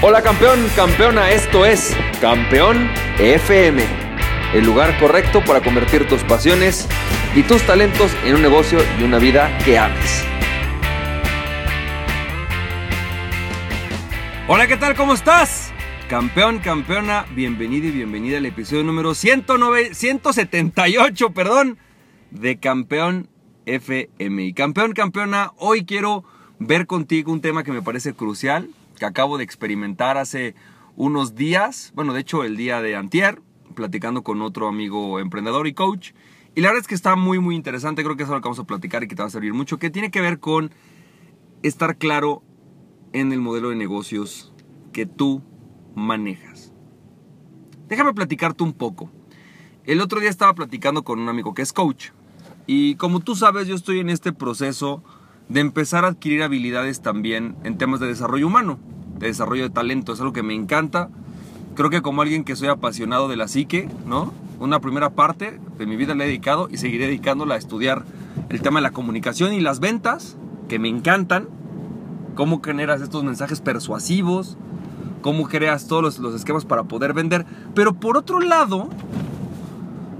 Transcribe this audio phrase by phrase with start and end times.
[0.00, 3.82] Hola campeón, campeona, esto es Campeón FM,
[4.54, 6.86] el lugar correcto para convertir tus pasiones
[7.34, 10.24] y tus talentos en un negocio y una vida que ames.
[14.46, 14.94] Hola, ¿qué tal?
[14.94, 15.72] ¿Cómo estás?
[16.08, 21.76] Campeón, campeona, bienvenido y bienvenida al episodio número 109, 178, perdón,
[22.30, 23.30] de Campeón
[23.66, 24.44] FM.
[24.44, 26.22] Y campeón, campeona, hoy quiero
[26.60, 30.54] ver contigo un tema que me parece crucial, que acabo de experimentar hace
[30.96, 33.40] unos días, bueno, de hecho el día de antier,
[33.74, 36.12] platicando con otro amigo emprendedor y coach.
[36.54, 38.58] Y la verdad es que está muy, muy interesante, creo que es algo que vamos
[38.58, 40.72] a platicar y que te va a servir mucho, que tiene que ver con
[41.62, 42.42] estar claro
[43.12, 44.52] en el modelo de negocios
[44.92, 45.42] que tú
[45.94, 46.72] manejas.
[47.88, 49.10] Déjame platicarte un poco.
[49.84, 52.10] El otro día estaba platicando con un amigo que es coach.
[52.66, 55.02] Y como tú sabes, yo estoy en este proceso
[55.48, 58.78] de empezar a adquirir habilidades también en temas de desarrollo humano,
[59.18, 60.12] de desarrollo de talento.
[60.12, 61.08] Es algo que me encanta.
[61.74, 64.32] Creo que como alguien que soy apasionado de la psique, ¿no?
[64.60, 68.04] Una primera parte de mi vida le he dedicado y seguiré dedicándola a estudiar
[68.48, 70.36] el tema de la comunicación y las ventas,
[70.68, 71.48] que me encantan.
[72.34, 74.56] Cómo generas estos mensajes persuasivos,
[75.22, 77.46] cómo creas todos los, los esquemas para poder vender.
[77.74, 78.88] Pero por otro lado,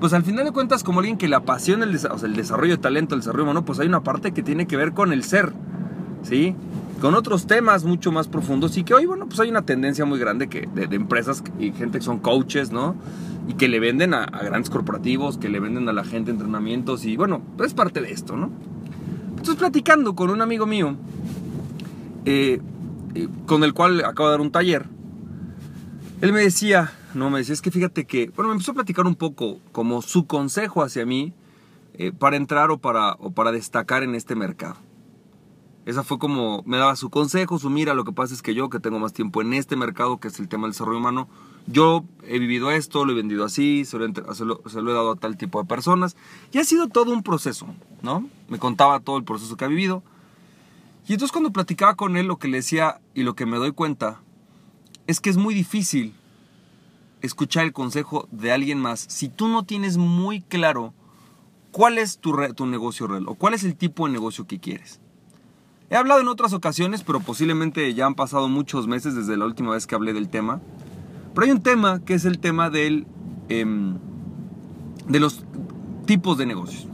[0.00, 3.14] pues al final de cuentas, como alguien que le apasiona el, el desarrollo de talento,
[3.14, 5.52] el desarrollo humano, pues hay una parte que tiene que ver con el ser,
[6.22, 6.54] ¿sí?
[7.00, 10.18] Con otros temas mucho más profundos y que hoy, bueno, pues hay una tendencia muy
[10.18, 12.94] grande que, de, empresas y gente que son coaches, ¿no?
[13.48, 17.16] Y que le venden a, grandes corporativos, que le venden a la gente entrenamientos y,
[17.16, 18.50] bueno, es parte de esto, ¿no?
[19.30, 20.96] Entonces, platicando con un amigo mío,
[22.24, 22.60] eh,
[23.14, 24.86] eh, con el cual acabo de dar un taller,
[26.20, 29.06] él me decía, no, me decía, es que fíjate que, bueno, me empezó a platicar
[29.06, 31.32] un poco como su consejo hacia mí
[31.94, 34.76] eh, para entrar o para, para destacar en este mercado.
[35.84, 38.68] Esa fue como, me daba su consejo, su mira, lo que pasa es que yo
[38.68, 41.28] que tengo más tiempo en este mercado, que es el tema del desarrollo humano,
[41.66, 44.44] yo he vivido esto, lo he vendido así, se lo, se
[44.82, 46.14] lo he dado a tal tipo de personas,
[46.52, 47.66] y ha sido todo un proceso,
[48.02, 48.28] ¿no?
[48.48, 50.02] Me contaba todo el proceso que ha vivido.
[51.06, 53.72] Y entonces cuando platicaba con él, lo que le decía y lo que me doy
[53.72, 54.20] cuenta,
[55.06, 56.14] es que es muy difícil
[57.22, 60.94] escuchar el consejo de alguien más si tú no tienes muy claro
[61.70, 65.00] cuál es tu, tu negocio real o cuál es el tipo de negocio que quieres.
[65.90, 69.70] He hablado en otras ocasiones, pero posiblemente ya han pasado muchos meses desde la última
[69.70, 70.60] vez que hablé del tema.
[71.34, 73.06] Pero hay un tema que es el tema del,
[73.48, 73.96] em,
[75.06, 75.44] de los
[76.04, 76.88] tipos de negocios.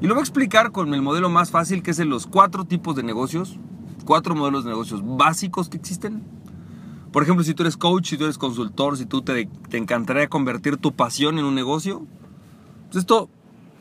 [0.00, 2.64] Y lo voy a explicar con el modelo más fácil, que es en los cuatro
[2.64, 3.58] tipos de negocios,
[4.06, 6.22] cuatro modelos de negocios básicos que existen
[7.14, 10.26] por ejemplo, si tú eres coach, si tú eres consultor, si tú te, te encantaría
[10.26, 12.04] convertir tu pasión en un negocio,
[12.90, 13.28] pues esto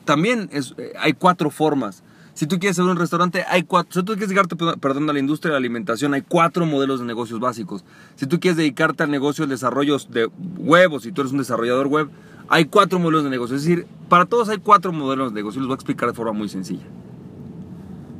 [0.05, 2.03] también es, eh, hay cuatro formas.
[2.35, 3.91] Si tú quieres hacer un restaurante, hay cuatro.
[3.91, 7.07] Si tú quieres dedicarte, perdón, a la industria de la alimentación, hay cuatro modelos de
[7.07, 7.83] negocios básicos.
[8.17, 10.29] Si tú quieres dedicarte al negocio de desarrollo de
[10.59, 12.11] web o si tú eres un desarrollador web,
[12.49, 13.55] hay cuatro modelos de negocio.
[13.55, 15.59] Es decir, para todos hay cuatro modelos de negocio.
[15.59, 16.85] Los voy a explicar de forma muy sencilla.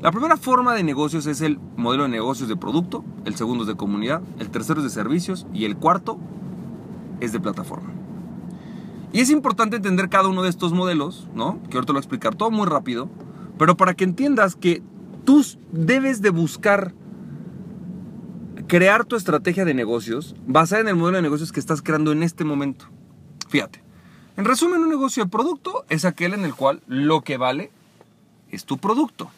[0.04, 3.70] La primera forma de negocios es el modelo de negocios de producto, el segundo es
[3.70, 6.20] de comunidad, el tercero es de servicios y el cuarto
[7.22, 7.90] es de plataforma.
[9.14, 11.58] Y es importante entender cada uno de estos modelos, ¿no?
[11.70, 13.08] Que ahorita lo voy a explicar todo muy rápido,
[13.58, 14.84] pero para que entiendas que
[15.24, 15.42] tú
[15.72, 16.94] debes de buscar
[18.68, 22.24] crear tu estrategia de negocios basada en el modelo de negocios que estás creando en
[22.24, 22.88] este momento.
[23.48, 23.82] Fíjate.
[24.36, 27.72] En resumen, un negocio de producto es aquel en el cual lo que vale
[28.50, 29.32] es tu producto.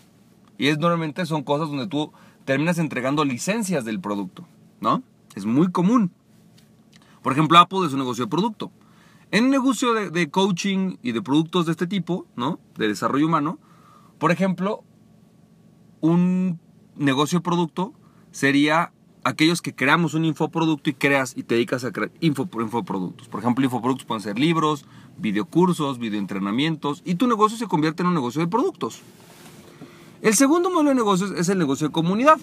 [0.57, 2.11] Y es normalmente son cosas donde tú
[2.45, 4.47] terminas entregando licencias del producto,
[4.79, 5.03] ¿no?
[5.35, 6.11] Es muy común.
[7.21, 8.71] Por ejemplo, Apple es un negocio de producto.
[9.31, 12.59] En un negocio de, coaching y de productos de este tipo, ¿no?
[12.77, 13.57] De desarrollo humano,
[14.19, 14.83] por ejemplo,
[16.01, 16.59] un
[16.95, 17.93] negocio de producto
[18.31, 23.27] sería aquellos que creamos un infoproducto y creas y te dedicas a crear info, infoproductos.
[23.27, 24.85] Por ejemplo, infoproductos pueden ser libros,
[25.17, 29.01] videocursos, videoentrenamientos y tu negocio se convierte en un negocio de productos.
[30.25, 32.39] El segundo modelo de negocios es el negocio de comunidad.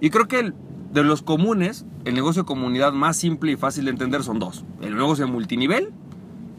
[0.00, 0.52] Y creo que
[0.92, 4.64] de los comunes, el negocio de comunidad más simple y fácil de entender son dos.
[4.80, 5.92] El negocio de multinivel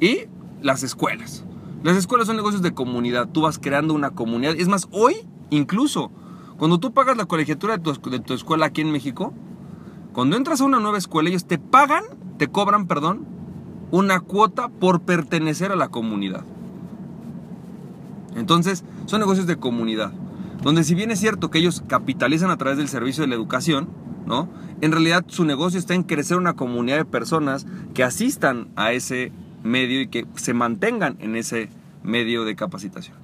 [0.01, 0.25] y
[0.61, 1.45] las escuelas.
[1.81, 3.29] Las escuelas son negocios de comunidad.
[3.29, 4.55] Tú vas creando una comunidad.
[4.57, 5.15] Es más, hoy
[5.49, 6.11] incluso,
[6.57, 9.33] cuando tú pagas la colegiatura de tu, de tu escuela aquí en México,
[10.11, 12.03] cuando entras a una nueva escuela, ellos te pagan,
[12.37, 13.25] te cobran, perdón,
[13.91, 16.43] una cuota por pertenecer a la comunidad.
[18.35, 20.11] Entonces, son negocios de comunidad
[20.63, 23.89] donde si bien es cierto que ellos capitalizan a través del servicio de la educación,
[24.25, 24.49] ¿no?
[24.81, 29.31] En realidad su negocio está en crecer una comunidad de personas que asistan a ese
[29.63, 31.69] medio y que se mantengan en ese
[32.01, 33.17] medio de capacitación.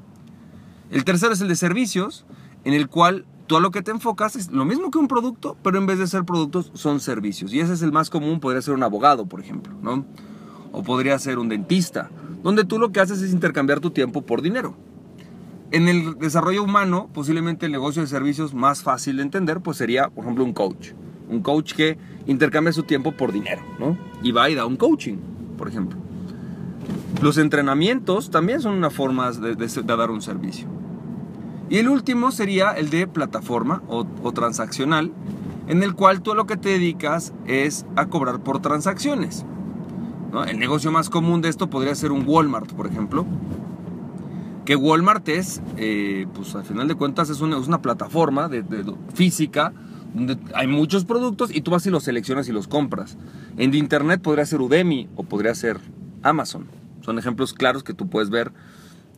[0.92, 2.26] El tercero es el de servicios,
[2.66, 5.58] en el cual tú a lo que te enfocas es lo mismo que un producto,
[5.64, 7.54] pero en vez de ser productos son servicios.
[7.54, 10.06] Y ese es el más común, podría ser un abogado, por ejemplo, ¿no?
[10.72, 12.10] O podría ser un dentista,
[12.44, 14.76] donde tú lo que haces es intercambiar tu tiempo por dinero.
[15.72, 20.10] En el desarrollo humano, posiblemente el negocio de servicios más fácil de entender, pues sería,
[20.10, 20.94] por ejemplo, un coach.
[21.30, 23.96] Un coach que intercambia su tiempo por dinero, ¿no?
[24.24, 25.18] Y va y da un coaching,
[25.58, 26.00] por ejemplo.
[27.22, 30.68] Los entrenamientos también son una forma de, dar un servicio.
[31.70, 35.12] Y el último sería el de plataforma o, transaccional,
[35.68, 39.46] en el cual tú lo que te dedicas es a cobrar por transacciones.
[40.48, 43.26] El negocio más común de esto podría ser un Walmart, por ejemplo.
[44.70, 48.64] Que Walmart es, eh, pues al final de cuentas, es una, plataforma de,
[49.16, 49.74] física
[50.14, 53.18] donde hay muchos productos y tú vas y los seleccionas y los compras.
[53.58, 55.80] En internet podría ser Udemy o podría ser
[56.22, 56.68] Amazon.
[57.02, 58.52] Son ejemplos claros que tú puedes ver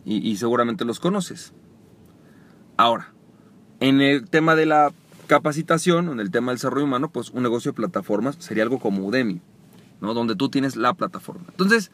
[0.06, 1.52] y, seguramente los conoces.
[2.78, 3.12] Ahora,
[3.82, 4.94] en el tema de la
[5.28, 9.06] capacitación, en el tema del desarrollo humano, pues un negocio de plataformas sería algo como
[9.06, 9.42] Udemy,
[10.00, 10.14] ¿no?
[10.14, 11.44] Donde tú tienes la plataforma.
[11.50, 11.92] Entonces,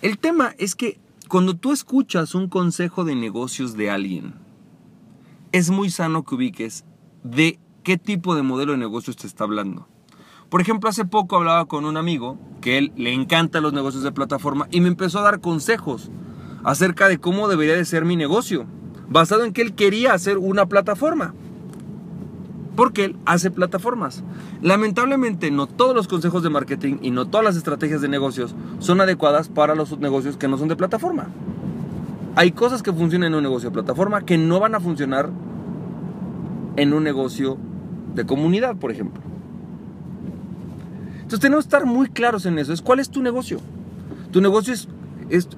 [0.00, 4.34] el tema es que cuando tú escuchas un consejo de negocios de alguien,
[5.52, 6.84] es muy sano que ubiques
[7.22, 9.88] de qué tipo de modelo de negocios te está hablando.
[10.50, 14.12] Por ejemplo, hace poco hablaba con un amigo que él le encanta los negocios de
[14.12, 16.10] plataforma y me empezó a dar consejos
[16.62, 18.66] acerca de cómo debería de ser mi negocio,
[19.08, 21.34] basado en que él quería hacer una plataforma.
[22.76, 24.22] Porque él hace plataformas.
[24.62, 29.00] Lamentablemente no todos los consejos de marketing y no todas las estrategias de negocios son
[29.00, 31.28] adecuadas para los negocios que no son de plataforma.
[32.36, 35.30] Hay cosas que funcionan en un negocio de plataforma que no van a funcionar
[36.76, 37.56] en un negocio
[38.14, 39.22] de comunidad, por ejemplo.
[41.16, 42.72] Entonces tenemos que estar muy claros en eso.
[42.72, 43.60] Es cuál es tu negocio.
[44.30, 44.88] Tu negocio es,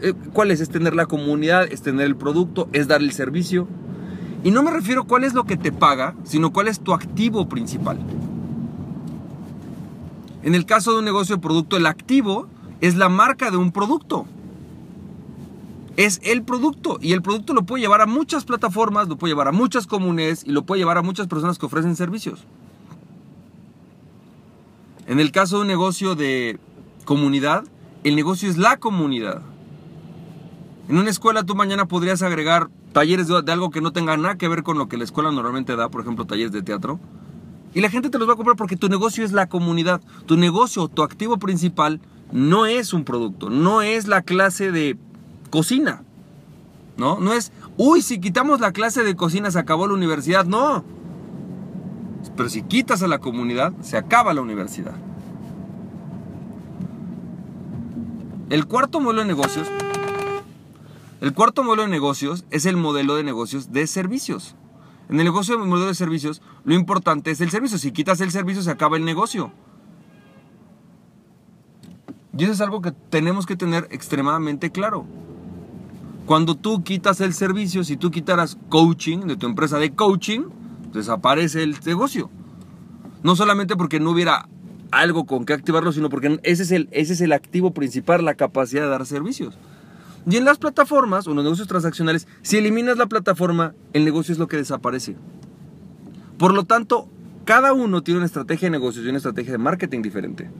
[0.03, 3.67] eh, cuál es, es tener la comunidad, es tener el producto, es dar el servicio.
[4.44, 6.93] Y no me refiero a cuál es lo que te paga, sino cuál es tu
[6.93, 7.99] activo principal.
[10.43, 12.47] En el caso de un negocio de producto, el activo
[12.81, 14.27] es la marca de un producto.
[15.97, 16.99] Es el producto.
[17.00, 20.44] Y el producto lo puede llevar a muchas plataformas, lo puede llevar a muchas comunidades
[20.44, 22.44] y lo puede llevar a muchas personas que ofrecen servicios.
[25.06, 26.59] En el caso de un negocio de
[27.05, 27.65] comunidad,
[28.05, 29.43] el negocio es la comunidad.
[30.89, 34.48] En una escuela tú mañana podrías agregar talleres de, algo que no tenga nada que
[34.48, 36.98] ver con lo que la escuela normalmente da, por ejemplo, talleres de teatro.
[37.75, 40.00] Y la gente te los va a comprar porque tu negocio es la comunidad.
[40.25, 42.00] Tu negocio, tu activo principal,
[42.32, 44.96] no es un producto, no es la clase de
[45.50, 46.04] cocina.
[46.96, 47.20] ¿No?
[47.20, 50.46] No es, uy, si quitamos la clase de cocina se acabó la universidad.
[50.46, 50.82] No,
[52.34, 54.94] pero si quitas a la comunidad, se acaba la universidad.
[58.48, 59.69] El cuarto modelo de negocios,
[61.21, 64.55] el cuarto modelo de negocios es el modelo de negocios de servicios.
[65.09, 67.79] En el negocio de modelo de servicios, lo importante es el servicio.
[67.79, 69.53] Si quitas el servicio, se acaba el negocio.
[72.37, 75.07] Y eso es algo que tenemos que tener extremadamente claro.
[76.27, 80.43] Cuando tú quitas el servicio, si tú quitaras coaching de tu empresa de coaching,
[80.93, 82.29] desaparece el negocio.
[83.23, 84.49] No solamente porque no hubiera
[84.91, 88.35] algo con que activarlo, sino porque ese es el, ese es el activo principal, la
[88.35, 89.57] capacidad de dar servicios.
[90.28, 94.32] Y en las plataformas o en los negocios transaccionales, si eliminas la plataforma, el negocio
[94.32, 95.17] es lo que desaparece.
[96.37, 97.08] Por lo tanto,
[97.44, 100.51] cada uno tiene una estrategia de negocios y una estrategia de marketing diferente.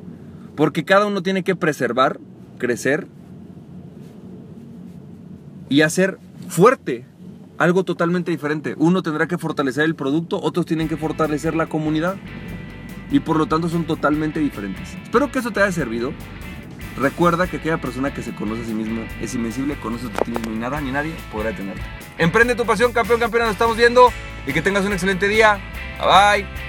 [0.55, 2.21] Porque cada uno tiene que preservar,
[2.59, 3.09] crecer
[5.69, 7.05] y hacer fuerte
[7.59, 8.75] algo totalmente diferente.
[8.79, 12.17] Uno tendrá que fortalecer el producto, otros tienen que fortalecer la comunidad.
[13.11, 14.95] Y por lo tanto son totalmente diferentes.
[15.03, 16.13] Espero que eso te haya servido.
[16.97, 20.31] Recuerda que aquella persona que se conoce a sí mismo es invencible, conoce a ti
[20.31, 21.83] mismo y nada ni nadie podrá detenerte.
[22.19, 24.11] Emprende tu pasión, campeón, campeona, nos estamos viendo
[24.47, 25.61] y que tengas un excelente día.
[25.99, 26.66] Bye bye.